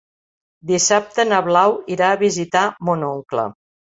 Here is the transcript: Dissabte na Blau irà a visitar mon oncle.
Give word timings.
Dissabte 0.71 1.25
na 1.27 1.41
Blau 1.49 1.77
irà 1.97 2.09
a 2.13 2.17
visitar 2.23 2.65
mon 2.89 3.09
oncle. 3.13 3.47